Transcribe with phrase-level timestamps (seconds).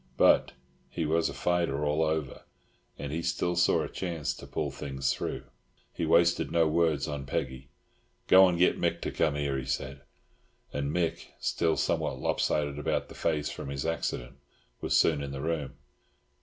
[0.17, 0.53] But
[0.89, 2.41] he was a fighter all over,
[2.97, 5.43] and he still saw a chance to pull things through.
[5.93, 7.69] He wasted no words on Peggy.
[8.25, 10.01] "Go and get Mick to come here," he said,
[10.73, 14.37] and Mick, still somewhat lopsided about the face from his accident,
[14.81, 15.75] was soon in the room.